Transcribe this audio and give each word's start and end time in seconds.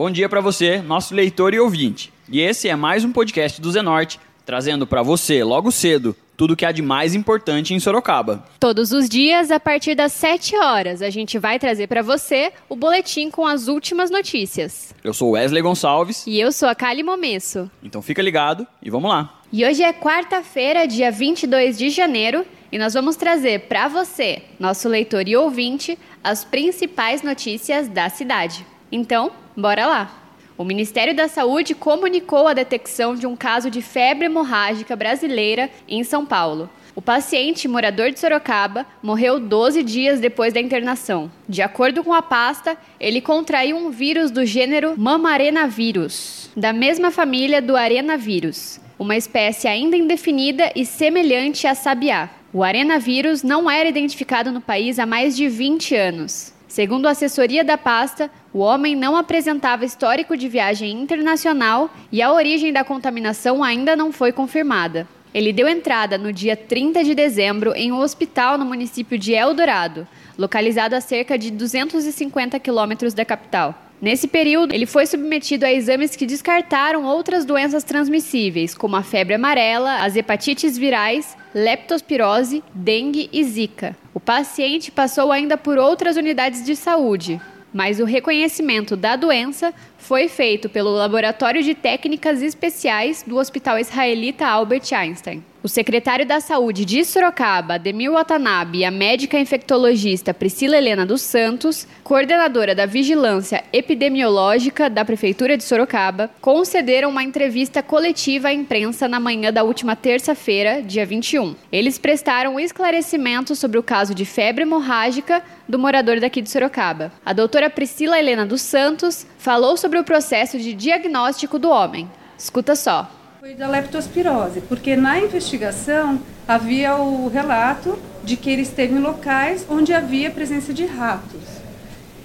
Bom 0.00 0.10
dia 0.10 0.30
para 0.30 0.40
você, 0.40 0.78
nosso 0.78 1.14
leitor 1.14 1.52
e 1.52 1.60
ouvinte. 1.60 2.10
E 2.26 2.40
esse 2.40 2.70
é 2.70 2.74
mais 2.74 3.04
um 3.04 3.12
podcast 3.12 3.60
do 3.60 3.70
Zenorte, 3.70 4.18
trazendo 4.46 4.86
para 4.86 5.02
você, 5.02 5.44
logo 5.44 5.70
cedo, 5.70 6.16
tudo 6.38 6.56
que 6.56 6.64
há 6.64 6.72
de 6.72 6.80
mais 6.80 7.14
importante 7.14 7.74
em 7.74 7.78
Sorocaba. 7.78 8.42
Todos 8.58 8.92
os 8.92 9.10
dias, 9.10 9.50
a 9.50 9.60
partir 9.60 9.94
das 9.94 10.12
7 10.14 10.56
horas, 10.56 11.02
a 11.02 11.10
gente 11.10 11.38
vai 11.38 11.58
trazer 11.58 11.86
para 11.86 12.00
você 12.00 12.50
o 12.66 12.74
boletim 12.74 13.30
com 13.30 13.46
as 13.46 13.68
últimas 13.68 14.10
notícias. 14.10 14.94
Eu 15.04 15.12
sou 15.12 15.32
Wesley 15.32 15.60
Gonçalves. 15.60 16.26
E 16.26 16.40
eu 16.40 16.50
sou 16.50 16.70
a 16.70 16.74
Kali 16.74 17.02
Momesso. 17.02 17.70
Então 17.82 18.00
fica 18.00 18.22
ligado 18.22 18.66
e 18.82 18.88
vamos 18.88 19.10
lá. 19.10 19.42
E 19.52 19.66
hoje 19.66 19.82
é 19.82 19.92
quarta-feira, 19.92 20.88
dia 20.88 21.12
22 21.12 21.76
de 21.76 21.90
janeiro, 21.90 22.46
e 22.72 22.78
nós 22.78 22.94
vamos 22.94 23.16
trazer 23.16 23.68
para 23.68 23.86
você, 23.86 24.44
nosso 24.58 24.88
leitor 24.88 25.28
e 25.28 25.36
ouvinte, 25.36 25.98
as 26.24 26.42
principais 26.42 27.20
notícias 27.20 27.86
da 27.86 28.08
cidade. 28.08 28.64
Então, 28.90 29.30
bora 29.60 29.86
lá! 29.86 30.16
O 30.56 30.64
Ministério 30.64 31.14
da 31.14 31.28
Saúde 31.28 31.74
comunicou 31.74 32.46
a 32.46 32.52
detecção 32.52 33.14
de 33.14 33.26
um 33.26 33.34
caso 33.34 33.70
de 33.70 33.80
febre 33.80 34.26
hemorrágica 34.26 34.94
brasileira 34.94 35.70
em 35.88 36.04
São 36.04 36.26
Paulo. 36.26 36.68
O 36.94 37.00
paciente, 37.00 37.68
morador 37.68 38.10
de 38.10 38.20
Sorocaba, 38.20 38.84
morreu 39.02 39.40
12 39.40 39.82
dias 39.82 40.20
depois 40.20 40.52
da 40.52 40.60
internação. 40.60 41.30
De 41.48 41.62
acordo 41.62 42.04
com 42.04 42.12
a 42.12 42.20
pasta, 42.20 42.76
ele 42.98 43.20
contraiu 43.20 43.76
um 43.76 43.90
vírus 43.90 44.30
do 44.30 44.44
gênero 44.44 44.94
Mamarenavírus, 44.98 46.50
da 46.56 46.72
mesma 46.72 47.10
família 47.10 47.62
do 47.62 47.76
arenavírus, 47.76 48.80
uma 48.98 49.16
espécie 49.16 49.66
ainda 49.66 49.96
indefinida 49.96 50.70
e 50.76 50.84
semelhante 50.84 51.66
a 51.66 51.74
sabiá. 51.74 52.28
O 52.52 52.62
arenavírus 52.62 53.42
não 53.42 53.70
era 53.70 53.88
identificado 53.88 54.50
no 54.50 54.60
país 54.60 54.98
há 54.98 55.06
mais 55.06 55.36
de 55.36 55.48
20 55.48 55.94
anos. 55.94 56.52
Segundo 56.70 57.08
a 57.08 57.10
assessoria 57.10 57.64
da 57.64 57.76
pasta, 57.76 58.30
o 58.54 58.60
homem 58.60 58.94
não 58.94 59.16
apresentava 59.16 59.84
histórico 59.84 60.36
de 60.36 60.48
viagem 60.48 60.92
internacional 60.92 61.90
e 62.12 62.22
a 62.22 62.32
origem 62.32 62.72
da 62.72 62.84
contaminação 62.84 63.64
ainda 63.64 63.96
não 63.96 64.12
foi 64.12 64.30
confirmada. 64.30 65.08
Ele 65.34 65.52
deu 65.52 65.68
entrada 65.68 66.16
no 66.16 66.32
dia 66.32 66.54
30 66.54 67.02
de 67.02 67.12
dezembro 67.12 67.74
em 67.74 67.90
um 67.90 67.98
hospital 67.98 68.56
no 68.56 68.64
município 68.64 69.18
de 69.18 69.32
Eldorado, 69.32 70.06
localizado 70.38 70.94
a 70.94 71.00
cerca 71.00 71.36
de 71.36 71.50
250 71.50 72.60
quilômetros 72.60 73.14
da 73.14 73.24
capital. 73.24 73.74
Nesse 74.00 74.28
período, 74.28 74.72
ele 74.72 74.86
foi 74.86 75.06
submetido 75.06 75.66
a 75.66 75.72
exames 75.72 76.14
que 76.14 76.24
descartaram 76.24 77.04
outras 77.04 77.44
doenças 77.44 77.82
transmissíveis, 77.82 78.76
como 78.76 78.94
a 78.94 79.02
febre 79.02 79.34
amarela, 79.34 80.04
as 80.04 80.14
hepatites 80.14 80.78
virais, 80.78 81.36
leptospirose, 81.54 82.62
dengue 82.74 83.28
e 83.32 83.44
zika. 83.44 83.96
O 84.14 84.20
paciente 84.20 84.90
passou 84.90 85.32
ainda 85.32 85.56
por 85.56 85.78
outras 85.78 86.16
unidades 86.16 86.64
de 86.64 86.76
saúde, 86.76 87.40
mas 87.72 88.00
o 88.00 88.04
reconhecimento 88.04 88.96
da 88.96 89.16
doença 89.16 89.72
foi 89.98 90.28
feito 90.28 90.68
pelo 90.68 90.90
Laboratório 90.90 91.62
de 91.62 91.74
Técnicas 91.74 92.42
Especiais 92.42 93.24
do 93.26 93.36
Hospital 93.36 93.78
Israelita 93.78 94.46
Albert 94.46 94.92
Einstein. 94.92 95.44
O 95.62 95.68
secretário 95.68 96.24
da 96.24 96.40
Saúde 96.40 96.86
de 96.86 97.04
Sorocaba, 97.04 97.78
Demil 97.78 98.14
Watanabe, 98.14 98.78
e 98.78 98.84
a 98.84 98.90
médica 98.90 99.38
infectologista 99.38 100.32
Priscila 100.32 100.74
Helena 100.74 101.04
dos 101.04 101.20
Santos, 101.20 101.86
coordenadora 102.02 102.74
da 102.74 102.86
Vigilância 102.86 103.62
Epidemiológica 103.70 104.88
da 104.88 105.04
Prefeitura 105.04 105.58
de 105.58 105.64
Sorocaba, 105.64 106.30
concederam 106.40 107.10
uma 107.10 107.22
entrevista 107.22 107.82
coletiva 107.82 108.48
à 108.48 108.54
imprensa 108.54 109.06
na 109.06 109.20
manhã 109.20 109.52
da 109.52 109.62
última 109.62 109.94
terça-feira, 109.94 110.80
dia 110.80 111.04
21. 111.04 111.54
Eles 111.70 111.98
prestaram 111.98 112.58
esclarecimentos 112.58 113.58
sobre 113.58 113.78
o 113.78 113.82
caso 113.82 114.14
de 114.14 114.24
febre 114.24 114.62
hemorrágica 114.62 115.42
do 115.68 115.78
morador 115.78 116.20
daqui 116.20 116.40
de 116.40 116.48
Sorocaba. 116.48 117.12
A 117.22 117.34
doutora 117.34 117.68
Priscila 117.68 118.18
Helena 118.18 118.46
dos 118.46 118.62
Santos 118.62 119.26
falou 119.36 119.76
sobre 119.76 119.98
o 119.98 120.04
processo 120.04 120.58
de 120.58 120.72
diagnóstico 120.72 121.58
do 121.58 121.68
homem. 121.68 122.10
Escuta 122.38 122.74
só. 122.74 123.19
Foi 123.40 123.54
da 123.54 123.66
leptospirose, 123.66 124.60
porque 124.60 124.94
na 124.96 125.18
investigação 125.18 126.20
havia 126.46 126.96
o 126.96 127.26
relato 127.26 127.98
de 128.22 128.36
que 128.36 128.50
ele 128.50 128.60
esteve 128.60 128.92
em 128.92 128.98
locais 128.98 129.64
onde 129.66 129.94
havia 129.94 130.30
presença 130.30 130.74
de 130.74 130.84
ratos. 130.84 131.40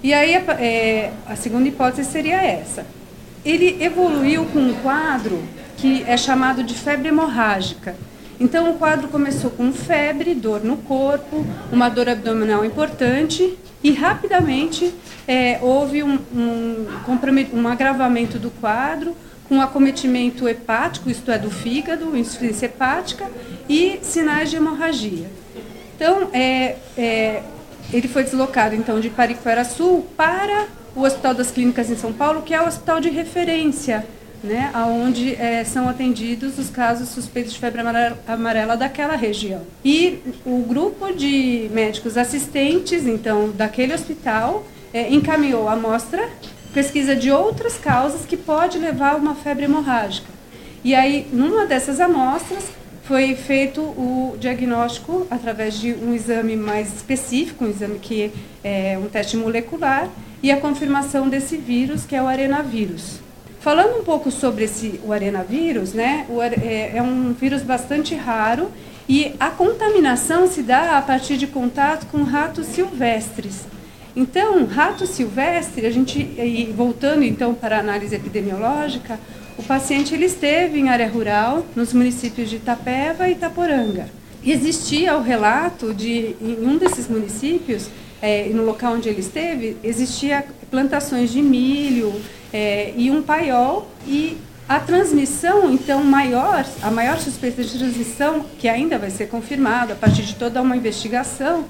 E 0.03 0.13
aí 0.13 0.33
é, 0.33 1.13
a 1.25 1.37
segunda 1.37 1.69
hipótese 1.69 2.11
seria 2.11 2.43
essa. 2.43 2.85
Ele 3.45 3.81
evoluiu 3.81 4.43
com 4.47 4.59
um 4.59 4.73
quadro 4.81 5.41
que 5.77 6.03
é 6.05 6.17
chamado 6.17 6.61
de 6.65 6.73
febre 6.73 7.07
hemorrágica. 7.07 7.95
Então 8.37 8.69
o 8.69 8.77
quadro 8.77 9.07
começou 9.07 9.51
com 9.51 9.71
febre, 9.71 10.35
dor 10.35 10.65
no 10.65 10.75
corpo, 10.75 11.45
uma 11.71 11.87
dor 11.87 12.09
abdominal 12.09 12.65
importante 12.65 13.57
e 13.81 13.93
rapidamente 13.93 14.93
é, 15.25 15.59
houve 15.61 16.03
um, 16.03 16.19
um, 16.35 16.87
um 17.53 17.67
agravamento 17.69 18.37
do 18.37 18.51
quadro, 18.51 19.15
com 19.47 19.61
acometimento 19.61 20.47
hepático, 20.47 21.09
isto 21.09 21.31
é, 21.31 21.37
do 21.37 21.51
fígado, 21.51 22.15
insuficiência 22.17 22.65
hepática 22.65 23.29
e 23.69 23.99
sinais 24.01 24.49
de 24.49 24.57
hemorragia. 24.57 25.27
Então, 25.95 26.29
é, 26.33 26.75
é, 26.97 27.43
ele 27.93 28.07
foi 28.07 28.23
deslocado 28.23 28.75
então 28.75 28.99
de 28.99 29.09
Pariquera 29.09 29.63
Sul 29.63 30.05
para 30.17 30.67
o 30.95 31.01
Hospital 31.01 31.33
das 31.33 31.51
Clínicas 31.51 31.89
em 31.89 31.95
São 31.95 32.11
Paulo, 32.11 32.41
que 32.41 32.53
é 32.53 32.61
o 32.61 32.67
hospital 32.67 32.99
de 32.99 33.09
referência, 33.09 34.05
né, 34.43 34.71
onde 34.75 35.35
é, 35.35 35.63
são 35.63 35.89
atendidos 35.89 36.59
os 36.59 36.69
casos 36.69 37.09
suspeitos 37.09 37.53
de 37.53 37.59
febre 37.59 37.81
amarela, 37.81 38.17
amarela 38.27 38.77
daquela 38.77 39.15
região. 39.15 39.61
E 39.83 40.19
o 40.45 40.59
grupo 40.59 41.11
de 41.13 41.69
médicos 41.73 42.17
assistentes, 42.17 43.05
então, 43.07 43.49
daquele 43.49 43.93
hospital, 43.93 44.65
é, 44.93 45.09
encaminhou 45.13 45.67
a 45.67 45.73
amostra 45.73 46.29
pesquisa 46.75 47.15
de 47.15 47.31
outras 47.31 47.77
causas 47.77 48.25
que 48.25 48.35
pode 48.35 48.77
levar 48.77 49.13
a 49.13 49.15
uma 49.15 49.33
febre 49.33 49.63
hemorrágica. 49.63 50.27
E 50.83 50.93
aí, 50.93 51.25
numa 51.31 51.65
dessas 51.65 52.01
amostras, 52.01 52.65
foi 53.05 53.33
feito 53.33 53.79
o 53.79 54.35
diagnóstico 54.37 55.25
através 55.31 55.79
de 55.79 55.93
um 55.93 56.13
exame 56.13 56.57
mais 56.57 56.93
específico, 56.93 57.63
um 57.63 57.69
exame 57.69 57.97
que 57.97 58.29
é 58.61 58.99
um 59.01 59.07
teste 59.07 59.37
molecular, 59.37 60.09
e 60.43 60.51
a 60.51 60.57
confirmação 60.57 61.29
desse 61.29 61.55
vírus, 61.55 62.05
que 62.05 62.13
é 62.13 62.21
o 62.21 62.27
arenavírus. 62.27 63.21
Falando 63.61 64.01
um 64.01 64.03
pouco 64.03 64.29
sobre 64.29 64.65
esse, 64.65 64.99
o 65.05 65.13
arenavírus, 65.13 65.93
né, 65.93 66.25
o, 66.27 66.41
é, 66.41 66.97
é 66.97 67.01
um 67.01 67.31
vírus 67.31 67.61
bastante 67.61 68.13
raro 68.15 68.69
e 69.07 69.33
a 69.39 69.49
contaminação 69.49 70.45
se 70.45 70.61
dá 70.61 70.97
a 70.97 71.01
partir 71.01 71.37
de 71.37 71.47
contato 71.47 72.05
com 72.07 72.21
ratos 72.23 72.67
silvestres. 72.67 73.65
Então, 74.15 74.65
rato 74.65 75.05
silvestre, 75.05 75.85
a 75.85 75.91
gente, 75.91 76.23
voltando 76.75 77.23
então 77.23 77.53
para 77.53 77.77
a 77.77 77.79
análise 77.79 78.15
epidemiológica, 78.15 79.19
o 79.57 79.63
paciente 79.63 80.13
ele 80.13 80.25
esteve 80.25 80.79
em 80.79 80.89
área 80.89 81.09
rural, 81.09 81.65
nos 81.75 81.91
municípios 81.91 82.49
de 82.49 82.55
Itapeva 82.55 83.27
e 83.27 83.33
Itaporanga. 83.33 84.07
Existia 84.45 85.17
o 85.17 85.21
relato 85.21 85.93
de, 85.93 86.35
em 86.41 86.65
um 86.65 86.77
desses 86.77 87.09
municípios, 87.09 87.89
é, 88.21 88.47
no 88.53 88.63
local 88.63 88.93
onde 88.93 89.09
ele 89.09 89.19
esteve, 89.19 89.75
existia 89.83 90.45
plantações 90.71 91.31
de 91.31 91.41
milho 91.41 92.13
é, 92.53 92.93
e 92.95 93.11
um 93.11 93.21
paiol 93.21 93.87
e 94.07 94.37
a 94.67 94.79
transmissão, 94.79 95.71
então, 95.71 96.03
maior, 96.03 96.65
a 96.81 96.89
maior 96.89 97.19
suspeita 97.19 97.63
de 97.63 97.77
transmissão, 97.77 98.45
que 98.57 98.67
ainda 98.67 98.97
vai 98.97 99.11
ser 99.11 99.27
confirmada 99.27 99.93
a 99.93 99.95
partir 99.95 100.23
de 100.23 100.35
toda 100.35 100.61
uma 100.61 100.75
investigação, 100.75 101.65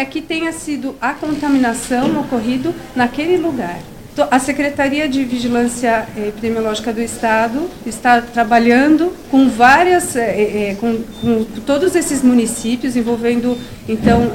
é 0.00 0.04
que 0.06 0.22
tenha 0.22 0.50
sido 0.50 0.96
a 0.98 1.12
contaminação 1.12 2.18
ocorrido 2.18 2.74
naquele 2.96 3.36
lugar. 3.36 3.78
A 4.30 4.38
Secretaria 4.38 5.08
de 5.08 5.24
Vigilância 5.24 6.06
Epidemiológica 6.16 6.92
do 6.92 7.00
Estado 7.00 7.70
está 7.86 8.20
trabalhando 8.20 9.12
com 9.30 9.48
várias, 9.48 10.16
é, 10.16 10.70
é, 10.70 10.76
com, 10.80 10.98
com, 11.20 11.44
todos 11.64 11.94
esses 11.94 12.22
municípios, 12.22 12.96
envolvendo 12.96 13.56
então 13.88 14.32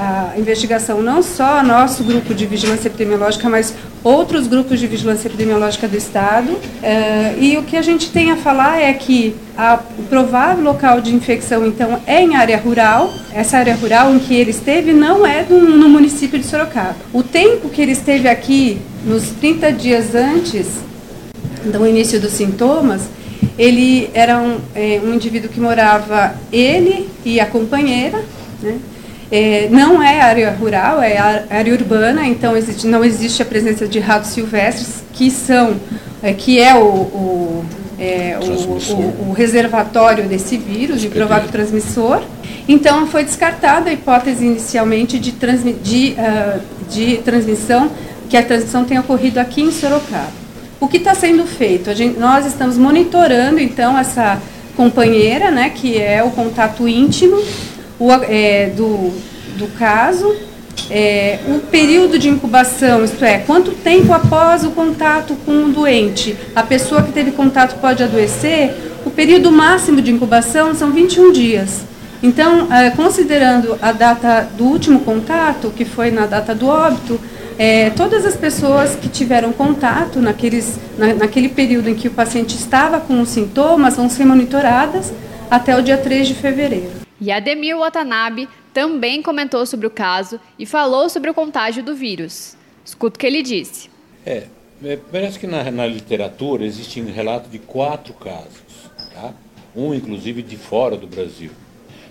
a 0.00 0.32
investigação 0.38 1.02
não 1.02 1.22
só 1.22 1.62
nosso 1.62 2.02
grupo 2.04 2.34
de 2.34 2.46
vigilância 2.46 2.88
epidemiológica, 2.88 3.48
mas 3.48 3.74
outros 4.02 4.46
grupos 4.46 4.80
de 4.80 4.86
vigilância 4.86 5.28
epidemiológica 5.28 5.86
do 5.86 5.96
Estado. 5.96 6.58
e 7.38 7.56
o 7.56 7.62
que 7.62 7.76
a 7.76 7.82
gente 7.82 8.10
tem 8.10 8.30
a 8.30 8.36
falar 8.36 8.80
é 8.80 8.92
que 8.92 9.36
o 9.98 10.02
provável 10.04 10.62
local 10.62 11.00
de 11.00 11.14
infecção, 11.14 11.66
então, 11.66 12.00
é 12.06 12.22
em 12.22 12.36
área 12.36 12.56
rural. 12.56 13.12
Essa 13.34 13.58
área 13.58 13.74
rural 13.74 14.14
em 14.14 14.18
que 14.18 14.34
ele 14.34 14.50
esteve 14.50 14.92
não 14.92 15.26
é 15.26 15.44
no, 15.48 15.60
no 15.60 15.88
município 15.88 16.38
de 16.38 16.46
Sorocaba. 16.46 16.96
O 17.12 17.22
tempo 17.22 17.68
que 17.68 17.82
ele 17.82 17.92
esteve 17.92 18.28
aqui, 18.28 18.80
nos 19.04 19.24
30 19.40 19.72
dias 19.72 20.14
antes 20.14 20.66
do 21.64 21.86
início 21.86 22.20
dos 22.20 22.32
sintomas, 22.32 23.02
ele 23.58 24.10
era 24.14 24.38
um, 24.38 24.58
é, 24.74 25.00
um 25.02 25.14
indivíduo 25.14 25.50
que 25.50 25.60
morava 25.60 26.34
ele 26.52 27.08
e 27.24 27.40
a 27.40 27.46
companheira, 27.46 28.22
né? 28.62 28.78
É, 29.30 29.68
não 29.70 30.02
é 30.02 30.22
área 30.22 30.50
rural, 30.52 31.02
é 31.02 31.18
área 31.50 31.74
urbana, 31.74 32.26
então 32.26 32.56
existe, 32.56 32.86
não 32.86 33.04
existe 33.04 33.42
a 33.42 33.44
presença 33.44 33.86
de 33.86 33.98
ratos 33.98 34.30
silvestres, 34.30 35.02
que 35.12 35.30
são, 35.30 35.76
é, 36.22 36.32
que 36.32 36.58
é 36.58 36.74
o, 36.74 36.86
o, 36.86 37.64
é, 37.98 38.38
o, 38.40 39.28
o, 39.28 39.32
reservatório 39.32 40.24
desse 40.24 40.56
vírus, 40.56 41.02
de 41.02 41.08
provável 41.08 41.50
transmissor. 41.50 42.22
Então 42.66 43.06
foi 43.06 43.22
descartada 43.22 43.90
a 43.90 43.92
hipótese 43.92 44.46
inicialmente 44.46 45.18
de, 45.18 45.32
transmi, 45.32 45.74
de, 45.74 46.16
uh, 46.18 46.60
de 46.88 47.18
transmissão, 47.18 47.90
que 48.28 48.36
a 48.36 48.42
transmissão 48.42 48.84
tenha 48.84 49.00
ocorrido 49.00 49.40
aqui 49.40 49.62
em 49.62 49.72
Sorocaba. 49.72 50.32
O 50.80 50.86
que 50.86 50.98
está 50.98 51.14
sendo 51.14 51.44
feito? 51.44 51.92
Gente, 51.94 52.18
nós 52.18 52.46
estamos 52.46 52.76
monitorando, 52.76 53.58
então, 53.58 53.98
essa 53.98 54.40
companheira, 54.76 55.50
né, 55.50 55.70
que 55.70 55.98
é 55.98 56.22
o 56.22 56.30
contato 56.30 56.86
íntimo 56.86 57.42
o, 57.98 58.12
é, 58.12 58.70
do, 58.76 59.12
do 59.56 59.66
caso, 59.76 60.36
é, 60.88 61.40
o 61.48 61.58
período 61.58 62.18
de 62.18 62.28
incubação, 62.28 63.04
isto 63.04 63.24
é, 63.24 63.38
quanto 63.38 63.72
tempo 63.72 64.12
após 64.12 64.64
o 64.64 64.70
contato 64.70 65.36
com 65.44 65.64
o 65.64 65.68
doente 65.70 66.36
a 66.54 66.62
pessoa 66.62 67.02
que 67.02 67.12
teve 67.12 67.32
contato 67.32 67.80
pode 67.80 68.02
adoecer, 68.02 68.74
o 69.04 69.10
período 69.10 69.50
máximo 69.50 70.00
de 70.00 70.12
incubação 70.12 70.74
são 70.74 70.92
21 70.92 71.32
dias. 71.32 71.82
Então, 72.22 72.72
é, 72.72 72.90
considerando 72.90 73.78
a 73.80 73.92
data 73.92 74.48
do 74.56 74.64
último 74.64 75.00
contato, 75.00 75.72
que 75.76 75.84
foi 75.84 76.10
na 76.10 76.26
data 76.26 76.54
do 76.54 76.66
óbito, 76.66 77.20
é, 77.58 77.90
todas 77.90 78.24
as 78.24 78.36
pessoas 78.36 78.94
que 78.94 79.08
tiveram 79.08 79.52
contato 79.52 80.20
naqueles, 80.20 80.78
na, 80.96 81.14
naquele 81.14 81.48
período 81.48 81.90
em 81.90 81.94
que 81.94 82.06
o 82.06 82.12
paciente 82.12 82.54
estava 82.54 83.00
com 83.00 83.20
os 83.20 83.30
sintomas 83.30 83.96
vão 83.96 84.08
ser 84.08 84.24
monitoradas 84.24 85.12
até 85.50 85.76
o 85.76 85.82
dia 85.82 85.98
3 85.98 86.28
de 86.28 86.34
fevereiro. 86.34 86.90
E 87.20 87.32
Ademir 87.32 87.76
Watanabe 87.76 88.48
também 88.72 89.20
comentou 89.20 89.66
sobre 89.66 89.88
o 89.88 89.90
caso 89.90 90.38
e 90.56 90.64
falou 90.64 91.08
sobre 91.08 91.30
o 91.30 91.34
contágio 91.34 91.82
do 91.82 91.96
vírus. 91.96 92.56
Escuta 92.84 93.16
o 93.16 93.18
que 93.18 93.26
ele 93.26 93.42
disse. 93.42 93.90
É, 94.24 94.44
é 94.84 94.96
parece 95.10 95.36
que 95.36 95.46
na, 95.48 95.68
na 95.70 95.86
literatura 95.86 96.64
existe 96.64 97.00
um 97.00 97.12
relato 97.12 97.48
de 97.50 97.58
quatro 97.58 98.14
casos, 98.14 98.62
tá? 99.12 99.32
um 99.74 99.92
inclusive 99.92 100.42
de 100.42 100.56
fora 100.56 100.96
do 100.96 101.08
Brasil. 101.08 101.50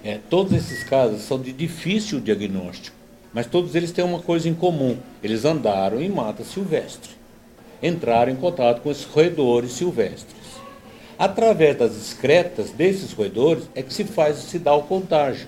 É, 0.03 0.19
todos 0.29 0.51
esses 0.51 0.83
casos 0.83 1.21
são 1.21 1.39
de 1.39 1.53
difícil 1.53 2.19
diagnóstico, 2.19 2.96
mas 3.33 3.45
todos 3.45 3.75
eles 3.75 3.91
têm 3.91 4.03
uma 4.03 4.19
coisa 4.19 4.47
em 4.47 4.53
comum: 4.53 4.97
eles 5.24 5.45
andaram 5.45 6.01
em 6.01 6.09
mata 6.09 6.44
silvestre, 6.44 7.12
entraram 7.81 8.31
em 8.31 8.35
contato 8.35 8.81
com 8.81 8.91
esses 8.91 9.06
roedores 9.06 9.74
silvestres. 9.74 10.38
Através 11.19 11.75
das 11.77 11.95
excretas 11.95 12.71
desses 12.71 13.12
roedores 13.12 13.63
é 13.74 13.81
que 13.81 13.94
se 13.94 14.03
faz 14.03 14.38
se 14.38 14.59
dá 14.59 14.74
o 14.74 14.83
contágio. 14.83 15.47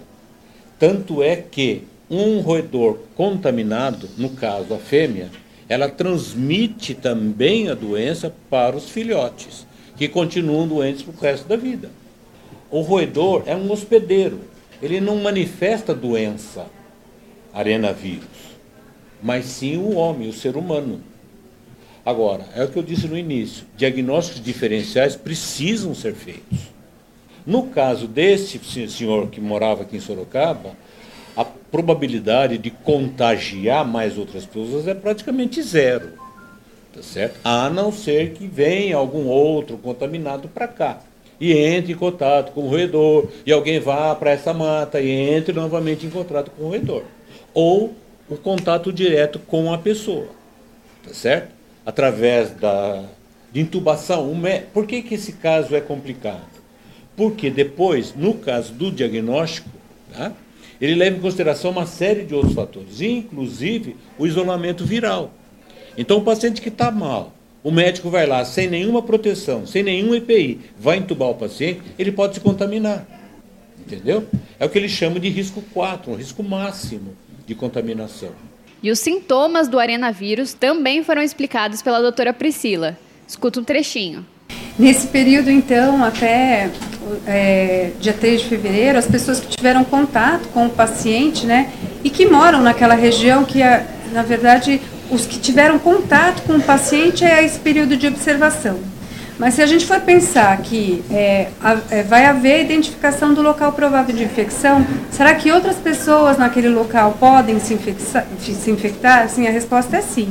Tanto 0.79 1.21
é 1.21 1.35
que 1.35 1.83
um 2.09 2.39
roedor 2.39 2.97
contaminado, 3.15 4.09
no 4.17 4.31
caso 4.31 4.73
a 4.73 4.77
fêmea, 4.77 5.29
ela 5.67 5.87
transmite 5.87 6.95
também 6.95 7.69
a 7.69 7.75
doença 7.75 8.33
para 8.49 8.75
os 8.75 8.89
filhotes, 8.89 9.67
que 9.95 10.07
continuam 10.07 10.67
doentes 10.67 11.03
para 11.03 11.13
o 11.13 11.19
resto 11.19 11.47
da 11.47 11.55
vida. 11.55 11.91
O 12.71 12.81
roedor 12.81 13.43
é 13.45 13.55
um 13.55 13.71
hospedeiro, 13.71 14.39
ele 14.81 14.99
não 14.99 15.17
manifesta 15.17 15.93
doença, 15.93 16.65
arenavírus, 17.53 18.27
mas 19.21 19.45
sim 19.45 19.77
o 19.77 19.95
homem, 19.95 20.29
o 20.29 20.33
ser 20.33 20.55
humano. 20.55 21.01
Agora, 22.05 22.45
é 22.55 22.63
o 22.63 22.67
que 22.69 22.77
eu 22.77 22.83
disse 22.83 23.07
no 23.07 23.17
início: 23.17 23.65
diagnósticos 23.75 24.41
diferenciais 24.41 25.15
precisam 25.15 25.93
ser 25.93 26.13
feitos. 26.13 26.59
No 27.45 27.67
caso 27.67 28.07
desse 28.07 28.59
senhor 28.89 29.29
que 29.29 29.41
morava 29.41 29.83
aqui 29.83 29.97
em 29.97 29.99
Sorocaba, 29.99 30.71
a 31.35 31.43
probabilidade 31.43 32.57
de 32.57 32.69
contagiar 32.69 33.85
mais 33.85 34.17
outras 34.17 34.45
pessoas 34.45 34.87
é 34.87 34.93
praticamente 34.93 35.61
zero. 35.61 36.13
Tá 36.93 37.01
certo? 37.01 37.39
A 37.43 37.69
não 37.69 37.91
ser 37.91 38.33
que 38.33 38.47
venha 38.47 38.95
algum 38.95 39.27
outro 39.27 39.77
contaminado 39.77 40.47
para 40.47 40.67
cá 40.67 40.99
e 41.39 41.53
entre 41.53 41.93
em 41.93 41.95
contato 41.95 42.51
com 42.51 42.61
o 42.61 42.69
roedor, 42.69 43.27
e 43.45 43.51
alguém 43.51 43.79
vá 43.79 44.13
para 44.15 44.31
essa 44.31 44.53
mata 44.53 44.99
e 44.99 45.09
entre 45.09 45.53
novamente 45.53 46.05
em 46.05 46.09
contato 46.09 46.51
com 46.51 46.63
o 46.63 46.67
roedor. 46.69 47.03
Ou 47.53 47.93
o 48.29 48.37
contato 48.37 48.91
direto 48.91 49.39
com 49.39 49.73
a 49.73 49.77
pessoa. 49.77 50.27
Tá 51.03 51.13
certo? 51.13 51.51
Através 51.85 52.51
da 52.51 53.05
de 53.51 53.61
intubação. 53.61 54.31
Por 54.73 54.85
que, 54.85 55.01
que 55.01 55.15
esse 55.15 55.33
caso 55.33 55.75
é 55.75 55.81
complicado? 55.81 56.47
Porque 57.15 57.49
depois, 57.49 58.13
no 58.15 58.35
caso 58.35 58.73
do 58.73 58.91
diagnóstico, 58.91 59.69
tá, 60.13 60.31
ele 60.79 60.95
leva 60.95 61.17
em 61.17 61.21
consideração 61.21 61.71
uma 61.71 61.85
série 61.85 62.23
de 62.23 62.33
outros 62.33 62.53
fatores, 62.53 63.01
inclusive 63.01 63.97
o 64.17 64.25
isolamento 64.25 64.85
viral. 64.85 65.33
Então, 65.97 66.17
o 66.17 66.23
paciente 66.23 66.61
que 66.61 66.69
está 66.69 66.89
mal, 66.89 67.33
o 67.69 67.71
médico 67.71 68.09
vai 68.09 68.25
lá 68.25 68.43
sem 68.43 68.67
nenhuma 68.67 69.03
proteção, 69.03 69.67
sem 69.67 69.83
nenhum 69.83 70.15
EPI, 70.15 70.59
vai 70.79 70.97
entubar 70.97 71.29
o 71.29 71.35
paciente, 71.35 71.81
ele 71.99 72.11
pode 72.11 72.33
se 72.33 72.39
contaminar. 72.39 73.05
Entendeu? 73.79 74.25
É 74.59 74.65
o 74.65 74.69
que 74.69 74.77
ele 74.79 74.89
chama 74.89 75.19
de 75.19 75.29
risco 75.29 75.63
4, 75.71 76.11
um 76.11 76.15
risco 76.15 76.43
máximo 76.43 77.15
de 77.45 77.53
contaminação. 77.53 78.31
E 78.81 78.89
os 78.89 78.97
sintomas 78.97 79.67
do 79.67 79.77
arenavírus 79.77 80.51
também 80.51 81.03
foram 81.03 81.21
explicados 81.21 81.83
pela 81.83 82.01
doutora 82.01 82.33
Priscila. 82.33 82.97
Escuta 83.27 83.59
um 83.59 83.63
trechinho. 83.63 84.25
Nesse 84.77 85.07
período, 85.07 85.51
então, 85.51 86.03
até 86.03 86.71
é, 87.27 87.91
dia 87.99 88.13
3 88.13 88.41
de 88.41 88.47
fevereiro, 88.47 88.97
as 88.97 89.05
pessoas 89.05 89.39
que 89.39 89.47
tiveram 89.47 89.83
contato 89.83 90.47
com 90.47 90.65
o 90.65 90.69
paciente, 90.69 91.45
né, 91.45 91.71
e 92.03 92.09
que 92.09 92.25
moram 92.25 92.61
naquela 92.61 92.95
região, 92.95 93.45
que 93.45 93.61
é, 93.61 93.85
na 94.11 94.23
verdade, 94.23 94.81
os 95.09 95.25
que 95.25 95.39
tiveram 95.39 95.79
contato 95.79 96.41
com 96.43 96.53
o 96.53 96.61
paciente 96.61 97.23
é 97.23 97.43
esse 97.43 97.59
período 97.59 97.97
de 97.97 98.07
observação. 98.07 98.79
Mas 99.39 99.53
se 99.53 99.61
a 99.61 99.65
gente 99.65 99.85
for 99.85 100.01
pensar 100.01 100.57
que 100.57 101.01
é, 101.09 101.47
é, 101.89 102.03
vai 102.03 102.25
haver 102.25 102.65
identificação 102.65 103.33
do 103.33 103.41
local 103.41 103.71
provável 103.71 104.13
de 104.13 104.21
infecção, 104.21 104.85
será 105.09 105.33
que 105.33 105.49
outras 105.49 105.77
pessoas 105.77 106.37
naquele 106.37 106.67
local 106.67 107.15
podem 107.17 107.57
se, 107.57 107.73
infectar? 107.73 108.27
Se 108.37 108.69
infectar? 108.69 109.29
Sim, 109.29 109.47
a 109.47 109.51
resposta 109.51 109.95
é 109.95 110.01
sim. 110.01 110.27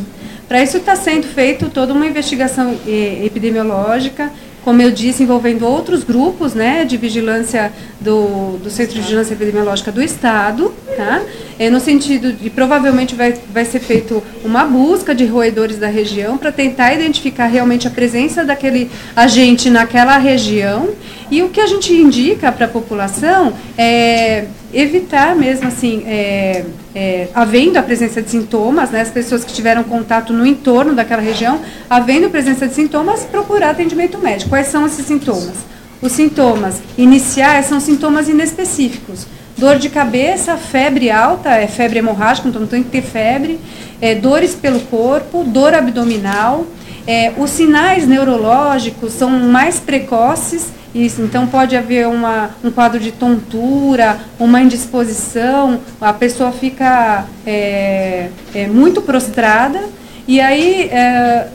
Para 0.47 0.63
isso 0.63 0.77
está 0.77 0.95
sendo 0.95 1.27
feito 1.27 1.71
toda 1.71 1.95
uma 1.95 2.07
investigação 2.07 2.75
epidemiológica, 2.87 4.31
como 4.63 4.83
eu 4.83 4.91
disse, 4.91 5.23
envolvendo 5.23 5.67
outros 5.67 6.05
grupos 6.05 6.53
né, 6.53 6.85
de 6.85 6.99
vigilância 6.99 7.73
do, 7.99 8.59
do 8.59 8.69
Centro 8.69 8.95
de 8.95 9.01
Vigilância 9.01 9.33
Epidemiológica 9.33 9.91
do 9.91 10.03
Estado, 10.03 10.75
tá? 10.95 11.23
É, 11.59 11.69
no 11.69 11.81
sentido 11.81 12.33
de 12.33 12.49
provavelmente 12.51 13.15
vai, 13.17 13.35
vai 13.53 13.65
ser 13.65 13.81
feito 13.81 14.23
uma 14.45 14.65
busca 14.65 15.13
de 15.15 15.25
roedores 15.27 15.77
da 15.77 15.89
região 15.89 16.39
para 16.39 16.53
tentar 16.53 16.95
identificar 16.95 17.47
realmente 17.47 17.89
a 17.89 17.91
presença 17.91 18.45
daquele 18.45 18.91
agente 19.17 19.69
naquela 19.69 20.17
região. 20.19 20.91
E 21.31 21.43
o 21.43 21.49
que 21.49 21.61
a 21.61 21.67
gente 21.67 21.93
indica 21.93 22.53
para 22.53 22.67
a 22.67 22.69
população 22.69 23.53
é 23.77 24.47
evitar 24.73 25.35
mesmo 25.35 25.69
assim, 25.69 26.05
é, 26.07 26.65
é, 26.95 27.29
havendo 27.35 27.77
a 27.77 27.83
presença 27.83 28.23
de 28.23 28.31
sintomas, 28.31 28.91
né, 28.91 29.01
as 29.01 29.11
pessoas 29.11 29.45
que 29.45 29.53
tiveram 29.53 29.83
contato 29.83 30.33
no 30.33 30.47
entorno 30.47 30.95
daquela 30.95 31.23
região, 31.23 31.61
havendo 31.89 32.31
presença 32.31 32.69
de 32.69 32.75
sintomas, 32.75 33.25
procurar 33.25 33.71
atendimento 33.71 34.19
médico. 34.19 34.51
Quais 34.51 34.69
são 34.69 34.87
esses 34.87 35.05
sintomas? 35.05 35.55
Os 36.01 36.13
sintomas 36.13 36.81
iniciais 36.97 37.67
são 37.67 37.81
sintomas 37.81 38.29
inespecíficos. 38.29 39.27
Dor 39.59 39.77
de 39.77 39.91
cabeça, 39.91 40.57
febre 40.57 41.11
alta, 41.11 41.51
é 41.51 41.67
febre 41.67 41.99
hemorrágica, 41.99 42.49
então 42.49 42.67
tem 42.67 42.83
que 42.83 42.91
ter 42.91 43.03
febre, 43.03 43.59
é, 44.01 44.15
dores 44.15 44.55
pelo 44.55 44.81
corpo, 44.81 45.45
dor 45.45 45.75
abdominal. 45.75 46.65
É, 47.07 47.33
os 47.37 47.51
sinais 47.51 48.07
neurológicos 48.07 49.13
são 49.13 49.31
mais 49.31 49.81
precoces 49.81 50.79
isso, 50.95 51.21
então 51.23 51.47
pode 51.47 51.77
haver 51.77 52.07
uma, 52.07 52.51
um 52.65 52.71
quadro 52.71 52.99
de 52.99 53.13
tontura, 53.13 54.19
uma 54.39 54.61
indisposição, 54.61 55.81
a 56.01 56.13
pessoa 56.13 56.51
fica 56.51 57.27
é, 57.47 58.31
é, 58.55 58.67
muito 58.67 59.03
prostrada 59.03 59.81
e 60.27 60.41
aí 60.41 60.89
é, 60.91 61.49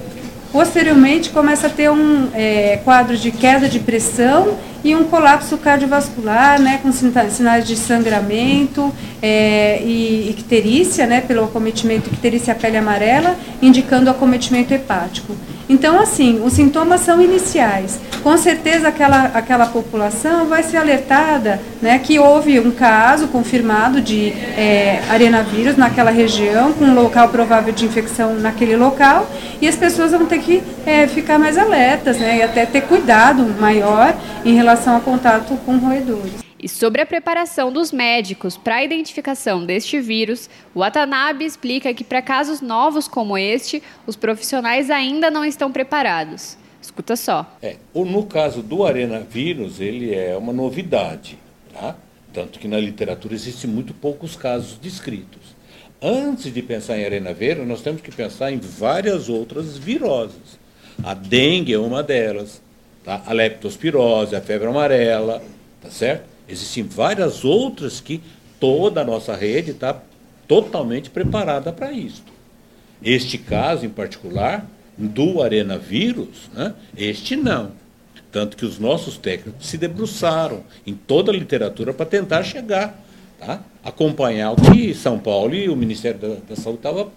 posteriormente 0.54 1.32
começa 1.32 1.66
a 1.66 1.70
ter 1.70 1.90
um 1.90 2.30
é, 2.32 2.80
quadro 2.86 3.18
de 3.18 3.32
queda 3.32 3.68
de 3.68 3.80
pressão 3.80 4.56
e 4.84 4.96
um 4.96 5.06
colapso 5.06 5.58
cardiovascular, 5.58 6.62
né, 6.62 6.80
com 6.84 6.92
sinais 6.92 7.66
de 7.66 7.76
sangramento 7.76 8.94
é, 9.20 9.82
e 9.82 10.30
icterícia, 10.30 11.08
né, 11.08 11.22
pelo 11.22 11.46
acometimento 11.46 12.12
icterícia 12.14 12.54
pele 12.54 12.78
amarela, 12.78 13.36
indicando 13.64 14.12
acometimento 14.12 14.72
hepático. 14.72 15.36
Então, 15.74 16.00
assim, 16.00 16.40
os 16.46 16.54
sintomas 16.54 17.02
são 17.02 17.20
iniciais. 17.20 18.00
Com 18.22 18.38
certeza 18.38 18.90
aquela, 18.90 19.32
aquela 19.34 19.66
população 19.66 20.46
vai 20.46 20.62
ser 20.62 20.78
alertada 20.78 21.60
né, 21.82 21.98
que 21.98 22.20
houve 22.20 22.60
um 22.60 22.70
caso 22.70 23.28
confirmado 23.30 24.00
de 24.00 24.30
é, 24.56 25.02
arenavírus 25.10 25.76
naquela 25.76 26.12
região, 26.12 26.74
com 26.74 26.86
um 26.86 26.94
local 26.94 27.30
provável 27.30 27.74
de 27.74 27.86
infecção 27.86 28.36
naquele 28.36 28.76
local, 28.76 29.28
e 29.60 29.68
as 29.68 29.76
pessoas 29.76 30.12
vão 30.12 30.28
ter 30.28 30.38
que 30.42 30.62
é, 30.86 31.08
ficar 31.08 31.40
mais 31.40 31.58
alertas 31.58 32.20
né, 32.20 32.38
e 32.38 32.44
até 32.44 32.68
ter 32.68 32.82
cuidado 32.82 33.44
maior 33.60 34.14
em 34.46 34.54
relação 34.54 34.94
ao 34.94 35.02
contato 35.02 35.58
com 35.66 35.78
roedores. 35.78 36.43
E 36.64 36.70
sobre 36.70 37.02
a 37.02 37.06
preparação 37.06 37.74
dos 37.74 37.92
médicos 37.92 38.56
para 38.56 38.76
a 38.76 38.84
identificação 38.86 39.66
deste 39.66 40.00
vírus, 40.00 40.50
o 40.74 40.80
Watanabe 40.80 41.44
explica 41.44 41.94
que 41.94 42.06
para 42.06 42.22
casos 42.22 42.62
novos 42.62 43.06
como 43.06 43.38
este, 43.38 43.84
os 44.08 44.16
profissionais 44.16 44.90
ainda 44.90 45.30
não 45.30 45.44
estão 45.44 45.70
preparados. 45.70 46.58
Escuta 46.82 47.18
só. 47.18 47.58
É, 47.62 47.76
no 47.94 48.26
caso 48.26 48.64
do 48.64 48.86
arenavírus, 48.86 49.82
ele 49.82 50.16
é 50.16 50.38
uma 50.38 50.54
novidade, 50.54 51.38
tá? 51.74 51.98
Tanto 52.32 52.58
que 52.60 52.68
na 52.70 52.80
literatura 52.80 53.34
existem 53.34 53.70
muito 53.70 53.94
poucos 53.94 54.38
casos 54.38 54.80
descritos. 54.80 55.54
Antes 56.02 56.54
de 56.54 56.62
pensar 56.62 56.98
em 56.98 57.04
arenavírus, 57.04 57.68
nós 57.68 57.82
temos 57.82 58.02
que 58.02 58.10
pensar 58.10 58.54
em 58.54 58.58
várias 58.58 59.28
outras 59.28 59.78
viroses. 59.78 60.58
A 61.04 61.14
dengue 61.14 61.74
é 61.74 61.78
uma 61.78 62.02
delas, 62.02 62.62
tá? 63.04 63.22
a 63.26 63.34
leptospirose, 63.34 64.34
a 64.34 64.40
febre 64.40 64.70
amarela, 64.70 65.44
tá 65.82 65.90
certo? 65.90 66.33
Existem 66.48 66.84
várias 66.84 67.46
outras 67.46 68.00
que 68.00 68.22
toda 68.60 69.02
a 69.02 69.06
nossa 69.06 69.36
rede 69.36 69.72
está 69.72 70.02
totalmente 70.48 71.10
preparada 71.10 71.72
para 71.72 71.92
isso. 71.92 72.24
Este 73.02 73.38
caso 73.38 73.86
em 73.86 73.90
particular, 73.90 74.66
do 74.98 75.42
arenavírus, 75.42 76.50
né? 76.54 76.74
este 76.96 77.36
não. 77.36 77.72
Tanto 78.32 78.58
que 78.58 78.66
os 78.66 78.80
nossos 78.80 79.18
técnicos 79.18 79.68
se 79.68 79.78
debruçaram 79.78 80.64
em 80.88 80.96
toda 80.96 81.32
a 81.32 81.36
literatura 81.36 81.94
para 81.94 82.06
tentar 82.06 82.44
chegar, 82.44 83.00
tá? 83.40 83.62
acompanhar 83.84 84.52
o 84.52 84.56
que 84.56 84.94
São 84.94 85.20
Paulo 85.20 85.54
e 85.54 85.70
o 85.70 85.76
Ministério 85.76 86.20
da, 86.20 86.36
da 86.50 86.56
Saúde 86.56 86.80
estavam 86.80 87.12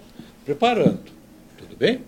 preparando. 0.45 1.00
Tudo 1.56 1.76
bem? 1.76 2.00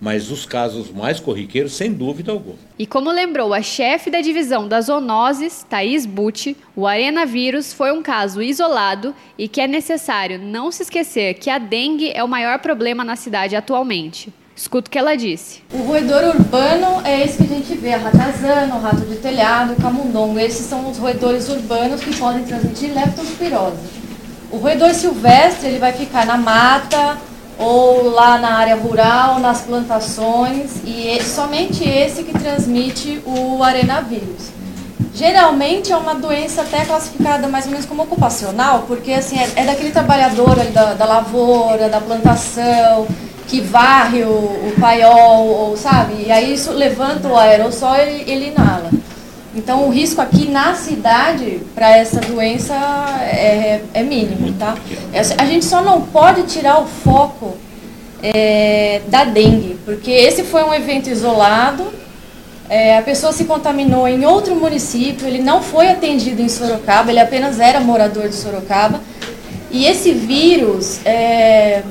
Mas 0.00 0.30
os 0.30 0.44
casos 0.44 0.90
mais 0.90 1.20
corriqueiros, 1.20 1.72
sem 1.72 1.92
dúvida 1.92 2.32
alguma. 2.32 2.58
E 2.78 2.86
como 2.86 3.10
lembrou 3.10 3.54
a 3.54 3.62
chefe 3.62 4.10
da 4.10 4.20
divisão 4.20 4.68
das 4.68 4.86
zoonoses, 4.86 5.64
Thaís 5.68 6.04
Butti, 6.06 6.56
o 6.76 6.86
arenavírus 6.86 7.72
foi 7.72 7.92
um 7.92 8.02
caso 8.02 8.42
isolado 8.42 9.14
e 9.38 9.48
que 9.48 9.60
é 9.60 9.66
necessário 9.66 10.38
não 10.38 10.70
se 10.70 10.82
esquecer 10.82 11.34
que 11.34 11.48
a 11.50 11.58
dengue 11.58 12.10
é 12.14 12.22
o 12.22 12.28
maior 12.28 12.58
problema 12.58 13.04
na 13.04 13.16
cidade 13.16 13.56
atualmente. 13.56 14.32
Escuta 14.56 14.88
o 14.88 14.90
que 14.90 14.98
ela 14.98 15.16
disse. 15.16 15.62
O 15.72 15.78
roedor 15.78 16.36
urbano 16.36 17.04
é 17.04 17.24
esse 17.24 17.38
que 17.38 17.52
a 17.52 17.56
gente 17.56 17.74
vê, 17.74 17.92
a 17.92 17.98
ratazana, 17.98 18.76
o 18.76 18.80
rato 18.80 19.00
de 19.00 19.16
telhado, 19.16 19.72
o 19.72 19.82
camundongo. 19.82 20.38
Esses 20.38 20.66
são 20.66 20.88
os 20.88 20.96
roedores 20.96 21.48
urbanos 21.48 22.04
que 22.04 22.16
podem 22.16 22.44
transmitir 22.44 22.94
leptospirose. 22.94 24.04
O 24.52 24.58
roedor 24.58 24.94
silvestre 24.94 25.68
ele 25.68 25.78
vai 25.78 25.92
ficar 25.92 26.24
na 26.24 26.36
mata, 26.36 27.18
ou 27.58 28.10
lá 28.10 28.38
na 28.38 28.54
área 28.54 28.76
rural, 28.76 29.38
nas 29.38 29.60
plantações, 29.60 30.72
e 30.84 31.22
somente 31.22 31.88
esse 31.88 32.22
que 32.22 32.32
transmite 32.38 33.20
o 33.24 33.62
arenavírus. 33.62 34.52
Geralmente 35.14 35.92
é 35.92 35.96
uma 35.96 36.14
doença 36.14 36.62
até 36.62 36.84
classificada 36.84 37.46
mais 37.46 37.66
ou 37.66 37.70
menos 37.70 37.86
como 37.86 38.02
ocupacional, 38.02 38.84
porque 38.88 39.12
assim 39.12 39.38
é, 39.38 39.48
é 39.56 39.64
daquele 39.64 39.92
trabalhador 39.92 40.56
da, 40.72 40.94
da, 40.94 41.04
lavoura, 41.04 41.88
da 41.88 42.00
plantação, 42.00 43.06
que 43.46 43.60
varre 43.60 44.24
o, 44.24 44.28
o 44.28 44.74
paiol, 44.80 45.46
ou, 45.46 45.76
sabe? 45.76 46.24
E 46.26 46.32
aí 46.32 46.54
isso 46.54 46.72
levanta 46.72 47.28
o 47.28 47.36
aerossol 47.36 47.94
e 47.94 48.00
ele, 48.00 48.30
ele 48.30 48.46
inala. 48.48 48.90
Então, 49.56 49.86
o 49.86 49.90
risco 49.90 50.20
aqui 50.20 50.48
na 50.48 50.74
cidade 50.74 51.60
para 51.74 51.96
essa 51.96 52.20
doença 52.20 52.74
é, 53.22 53.82
é, 53.94 54.02
mínimo, 54.02 54.52
tá? 54.54 54.76
A 55.38 55.44
gente 55.46 55.64
só 55.64 55.80
não 55.80 56.02
pode 56.02 56.42
tirar 56.42 56.80
o 56.80 56.86
foco 56.86 57.56
é, 58.20 59.02
da 59.06 59.24
dengue, 59.24 59.78
porque 59.84 60.10
esse 60.10 60.42
foi 60.42 60.64
um 60.64 60.74
evento 60.74 61.08
isolado, 61.08 61.86
é, 62.68 62.98
a 62.98 63.02
pessoa 63.02 63.32
se 63.32 63.44
contaminou 63.44 64.08
em 64.08 64.24
outro 64.24 64.56
município, 64.56 65.26
ele 65.26 65.40
não 65.40 65.62
foi 65.62 65.88
atendido 65.88 66.42
em 66.42 66.48
Sorocaba, 66.48 67.10
ele 67.10 67.20
apenas 67.20 67.60
era 67.60 67.78
morador 67.78 68.28
de 68.28 68.34
Sorocaba, 68.34 69.00
e 69.70 69.86
esse 69.86 70.12
vírus, 70.12 71.00
é, 71.04 71.82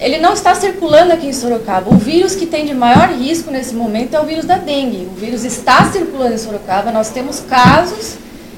ele 0.00 0.18
não 0.18 0.32
está 0.32 0.54
circulando 0.54 1.12
aqui 1.12 1.26
em 1.26 1.32
Sorocaba. 1.32 1.92
O 1.92 1.98
vírus 1.98 2.34
que 2.36 2.46
tem 2.46 2.64
de 2.64 2.74
maior 2.74 3.08
risco 3.10 3.50
nesse 3.50 3.74
momento 3.74 4.14
é 4.14 4.20
o 4.20 4.24
vírus 4.24 4.44
da 4.44 4.56
dengue. 4.56 5.08
O 5.12 5.18
vírus 5.18 5.44
está 5.44 5.90
circulando 5.90 6.34
em 6.34 6.38
Sorocaba, 6.38 6.92
nós 6.92 7.10
temos 7.10 7.40
casos, 7.40 8.16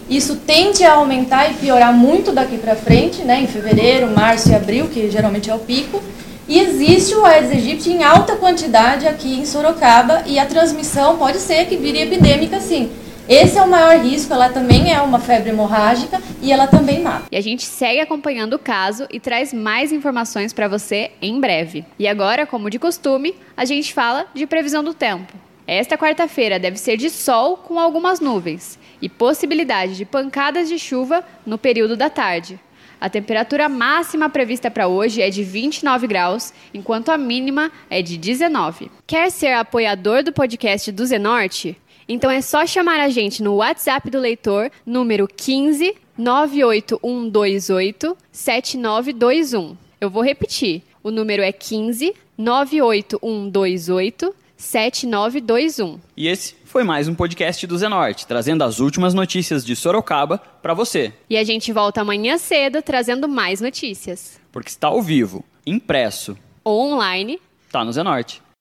isso 0.09 0.37
tende 0.37 0.85
a 0.85 0.95
aumentar 0.95 1.51
e 1.51 1.55
piorar 1.55 1.93
muito 1.93 2.33
daqui 2.33 2.59
para 2.59 2.77
frente, 2.77 3.23
né, 3.23 3.41
em 3.41 3.47
fevereiro, 3.47 4.11
março 4.11 4.51
e 4.51 4.55
abril, 4.55 4.89
que 4.89 5.11
geralmente 5.11 5.49
é 5.49 5.55
o 5.55 5.59
pico. 5.59 6.03
E 6.47 6.59
existe 6.59 7.15
o 7.15 7.25
Aedes 7.25 7.53
aegypti 7.53 7.91
em 7.91 8.03
alta 8.03 8.35
quantidade 8.35 9.07
aqui 9.07 9.39
em 9.39 9.47
Sorocaba 9.47 10.23
e 10.27 10.37
a 10.37 10.45
transmissão 10.45 11.17
pode 11.17 11.39
ser 11.39 11.67
que 11.67 11.77
vire 11.77 12.01
epidêmica 12.01 12.61
sim. 12.61 12.91
Esse 13.31 13.59
é 13.59 13.63
o 13.63 13.71
maior 13.71 13.97
risco, 14.01 14.35
ela 14.35 14.49
também 14.49 14.93
é 14.93 15.01
uma 15.01 15.21
febre 15.21 15.51
hemorrágica 15.51 16.21
e 16.43 16.51
ela 16.51 16.67
também 16.67 17.01
mata. 17.01 17.27
E 17.31 17.37
a 17.37 17.41
gente 17.41 17.63
segue 17.63 18.01
acompanhando 18.01 18.55
o 18.55 18.59
caso 18.59 19.07
e 19.09 19.21
traz 19.21 19.55
mais 19.55 19.93
informações 19.93 20.53
para 20.53 20.67
você 20.67 21.13
em 21.23 21.39
breve. 21.39 21.85
E 21.97 22.09
agora, 22.09 22.45
como 22.45 22.69
de 22.69 22.77
costume, 22.77 23.37
a 23.57 23.65
gente 23.65 23.95
fala 23.95 24.27
de 24.35 24.49
previsão 24.49 24.83
do 24.83 24.93
tempo. 24.93 25.33
Esta 25.65 25.97
quarta-feira 25.97 26.59
deve 26.59 26.77
ser 26.77 26.97
de 26.97 27.09
sol 27.09 27.57
com 27.57 27.79
algumas 27.79 28.19
nuvens 28.19 28.77
e 29.01 29.09
possibilidade 29.09 29.97
de 29.97 30.05
pancadas 30.05 30.69
de 30.69 30.77
chuva 30.77 31.25
no 31.47 31.57
período 31.57 31.97
da 31.97 32.11
tarde. 32.11 32.59
A 33.01 33.09
temperatura 33.09 33.69
máxima 33.69 34.29
prevista 34.29 34.73
para 34.73 34.89
hoje 34.89 35.23
é 35.23 35.31
de 35.31 35.45
29 35.45 36.09
graus, 36.09 36.53
enquanto 36.75 37.11
a 37.11 37.17
mínima 37.17 37.71
é 37.89 38.03
de 38.03 38.19
19. 38.19 38.91
Quer 39.07 39.31
ser 39.31 39.53
apoiador 39.53 40.25
do 40.25 40.33
podcast 40.33 40.91
do 40.91 41.07
Zenorte? 41.07 41.79
Então 42.13 42.29
é 42.29 42.41
só 42.41 42.67
chamar 42.67 42.99
a 42.99 43.09
gente 43.09 43.41
no 43.41 43.55
WhatsApp 43.55 44.11
do 44.11 44.19
leitor, 44.19 44.69
número 44.85 45.29
15 45.29 45.95
98128 46.19 48.17
7921. 48.33 49.77
Eu 50.01 50.11
vou 50.11 50.21
repetir. 50.21 50.83
O 51.05 51.13
número 51.13 51.41
é 51.41 51.53
15 51.53 52.13
98128 52.37 54.35
7921. 54.57 56.01
E 56.17 56.27
esse 56.27 56.57
foi 56.65 56.83
mais 56.83 57.07
um 57.07 57.15
podcast 57.15 57.65
do 57.65 57.79
Zenorte, 57.79 58.27
trazendo 58.27 58.65
as 58.65 58.81
últimas 58.81 59.15
notícias 59.15 59.65
de 59.65 59.77
Sorocaba 59.77 60.39
para 60.61 60.75
você. 60.75 61.13
E 61.31 61.37
a 61.37 61.45
gente 61.45 61.73
volta 61.73 62.01
amanhã 62.01 62.39
cedo 62.39 62.83
trazendo 62.83 63.29
mais 63.29 63.61
notícias. 63.61 64.41
Porque 64.51 64.69
está 64.69 64.89
ao 64.89 65.01
vivo, 65.01 65.45
impresso 65.65 66.37
ou 66.65 66.93
online, 66.93 67.41
tá 67.71 67.85
no 67.85 67.93
Zenorte. 67.93 68.43